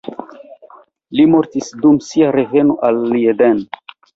[1.19, 3.63] Li mortis dum sia reveno al Leiden.